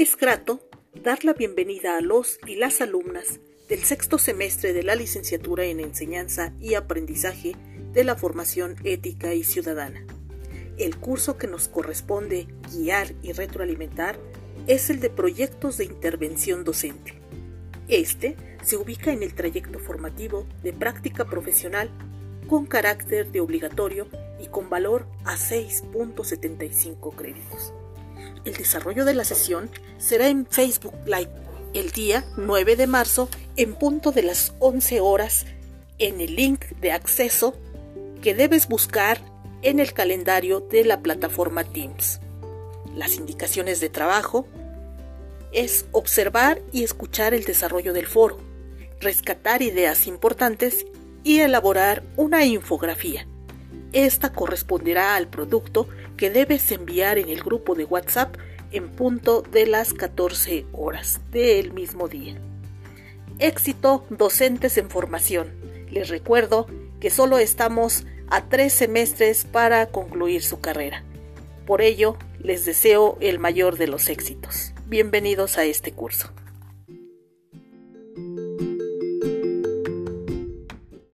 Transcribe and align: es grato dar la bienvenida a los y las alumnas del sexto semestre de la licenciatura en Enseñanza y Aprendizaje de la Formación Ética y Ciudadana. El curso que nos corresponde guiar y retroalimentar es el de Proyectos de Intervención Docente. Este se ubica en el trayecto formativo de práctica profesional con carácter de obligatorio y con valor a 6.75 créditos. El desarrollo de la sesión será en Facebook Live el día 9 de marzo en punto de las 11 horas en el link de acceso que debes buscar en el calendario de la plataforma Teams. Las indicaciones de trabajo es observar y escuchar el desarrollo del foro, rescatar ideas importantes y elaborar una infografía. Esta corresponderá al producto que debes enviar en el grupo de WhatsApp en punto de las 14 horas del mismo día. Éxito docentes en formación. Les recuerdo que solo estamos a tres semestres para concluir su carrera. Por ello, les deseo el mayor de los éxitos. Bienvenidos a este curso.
es 0.00 0.16
grato 0.16 0.66
dar 0.94 1.26
la 1.26 1.34
bienvenida 1.34 1.98
a 1.98 2.00
los 2.00 2.38
y 2.46 2.54
las 2.56 2.80
alumnas 2.80 3.38
del 3.68 3.80
sexto 3.80 4.16
semestre 4.16 4.72
de 4.72 4.82
la 4.82 4.94
licenciatura 4.94 5.64
en 5.64 5.78
Enseñanza 5.78 6.54
y 6.58 6.72
Aprendizaje 6.72 7.54
de 7.92 8.04
la 8.04 8.16
Formación 8.16 8.76
Ética 8.82 9.34
y 9.34 9.44
Ciudadana. 9.44 10.02
El 10.78 10.96
curso 10.96 11.36
que 11.36 11.48
nos 11.48 11.68
corresponde 11.68 12.48
guiar 12.72 13.12
y 13.20 13.32
retroalimentar 13.32 14.18
es 14.66 14.88
el 14.88 15.00
de 15.00 15.10
Proyectos 15.10 15.76
de 15.76 15.84
Intervención 15.84 16.64
Docente. 16.64 17.20
Este 17.86 18.36
se 18.62 18.78
ubica 18.78 19.12
en 19.12 19.22
el 19.22 19.34
trayecto 19.34 19.78
formativo 19.80 20.46
de 20.62 20.72
práctica 20.72 21.26
profesional 21.26 21.90
con 22.48 22.64
carácter 22.64 23.30
de 23.30 23.40
obligatorio 23.42 24.08
y 24.42 24.46
con 24.46 24.70
valor 24.70 25.06
a 25.26 25.36
6.75 25.36 27.14
créditos. 27.14 27.74
El 28.44 28.54
desarrollo 28.54 29.04
de 29.04 29.14
la 29.14 29.24
sesión 29.24 29.70
será 29.98 30.28
en 30.28 30.46
Facebook 30.46 30.94
Live 31.04 31.30
el 31.74 31.90
día 31.92 32.24
9 32.36 32.76
de 32.76 32.86
marzo 32.86 33.28
en 33.56 33.74
punto 33.74 34.12
de 34.12 34.22
las 34.22 34.54
11 34.58 35.00
horas 35.00 35.46
en 35.98 36.20
el 36.20 36.34
link 36.34 36.64
de 36.80 36.92
acceso 36.92 37.54
que 38.22 38.34
debes 38.34 38.68
buscar 38.68 39.20
en 39.62 39.78
el 39.78 39.92
calendario 39.92 40.60
de 40.60 40.84
la 40.84 41.00
plataforma 41.00 41.64
Teams. 41.64 42.20
Las 42.94 43.16
indicaciones 43.16 43.80
de 43.80 43.90
trabajo 43.90 44.46
es 45.52 45.86
observar 45.92 46.62
y 46.72 46.82
escuchar 46.82 47.34
el 47.34 47.44
desarrollo 47.44 47.92
del 47.92 48.06
foro, 48.06 48.38
rescatar 49.00 49.62
ideas 49.62 50.06
importantes 50.06 50.86
y 51.22 51.40
elaborar 51.40 52.02
una 52.16 52.44
infografía. 52.44 53.26
Esta 53.92 54.32
corresponderá 54.32 55.16
al 55.16 55.28
producto 55.28 55.88
que 56.16 56.30
debes 56.30 56.70
enviar 56.70 57.18
en 57.18 57.28
el 57.28 57.42
grupo 57.42 57.74
de 57.74 57.84
WhatsApp 57.84 58.36
en 58.70 58.88
punto 58.88 59.42
de 59.42 59.66
las 59.66 59.92
14 59.92 60.66
horas 60.72 61.20
del 61.32 61.72
mismo 61.72 62.08
día. 62.08 62.36
Éxito 63.40 64.04
docentes 64.10 64.78
en 64.78 64.90
formación. 64.90 65.52
Les 65.90 66.08
recuerdo 66.08 66.66
que 67.00 67.10
solo 67.10 67.38
estamos 67.38 68.04
a 68.28 68.44
tres 68.44 68.72
semestres 68.72 69.44
para 69.44 69.86
concluir 69.86 70.42
su 70.42 70.60
carrera. 70.60 71.02
Por 71.66 71.82
ello, 71.82 72.16
les 72.38 72.64
deseo 72.64 73.16
el 73.20 73.40
mayor 73.40 73.76
de 73.76 73.88
los 73.88 74.08
éxitos. 74.08 74.72
Bienvenidos 74.86 75.58
a 75.58 75.64
este 75.64 75.90
curso. 75.90 76.30